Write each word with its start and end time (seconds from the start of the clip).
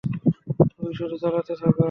তুমি 0.71 0.91
শুধু 0.99 1.15
চালাতে 1.23 1.53
থাকো! 1.55 1.79